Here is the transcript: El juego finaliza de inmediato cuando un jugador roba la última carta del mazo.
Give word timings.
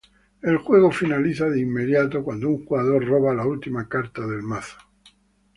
El 0.41 0.57
juego 0.57 0.91
finaliza 0.91 1.47
de 1.47 1.59
inmediato 1.59 2.23
cuando 2.23 2.49
un 2.49 2.65
jugador 2.65 3.05
roba 3.05 3.35
la 3.35 3.45
última 3.45 3.87
carta 3.87 4.25
del 4.25 4.41
mazo. 4.41 4.75